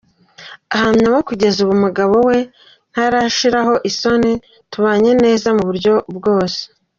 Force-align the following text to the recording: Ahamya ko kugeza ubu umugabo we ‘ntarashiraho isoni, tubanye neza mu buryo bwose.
Ahamya 0.73 1.07
ko 1.13 1.19
kugeza 1.29 1.57
ubu 1.61 1.73
umugabo 1.77 2.15
we 2.27 2.37
‘ntarashiraho 2.91 3.73
isoni, 3.89 4.31
tubanye 4.71 5.11
neza 5.23 5.47
mu 5.57 5.63
buryo 5.69 5.93
bwose. 6.17 6.59